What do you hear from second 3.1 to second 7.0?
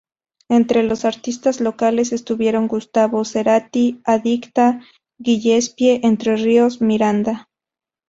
Cerati, Adicta, Gillespie, Entre Ríos,